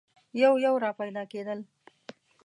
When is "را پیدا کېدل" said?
0.83-1.59